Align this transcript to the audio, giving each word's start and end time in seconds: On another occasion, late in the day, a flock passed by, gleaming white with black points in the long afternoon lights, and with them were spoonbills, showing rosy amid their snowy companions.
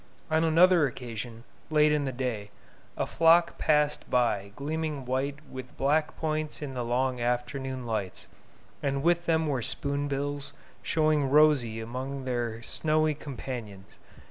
On 0.31 0.43
another 0.43 0.87
occasion, 0.87 1.43
late 1.69 1.91
in 1.91 2.05
the 2.05 2.11
day, 2.11 2.49
a 2.97 3.05
flock 3.05 3.59
passed 3.59 4.09
by, 4.09 4.51
gleaming 4.55 5.05
white 5.05 5.37
with 5.47 5.77
black 5.77 6.17
points 6.17 6.59
in 6.59 6.73
the 6.73 6.83
long 6.83 7.19
afternoon 7.21 7.85
lights, 7.85 8.25
and 8.81 9.03
with 9.03 9.27
them 9.27 9.45
were 9.45 9.61
spoonbills, 9.61 10.53
showing 10.81 11.29
rosy 11.29 11.79
amid 11.79 12.25
their 12.25 12.63
snowy 12.63 13.13
companions. 13.13 13.99